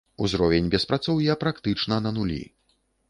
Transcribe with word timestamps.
Узровень 0.27 0.71
беспрацоўя 0.75 1.35
практычна 1.43 2.01
на 2.07 2.17
нулі. 2.17 2.41